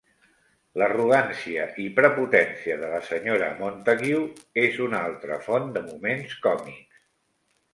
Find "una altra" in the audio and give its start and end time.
4.87-5.39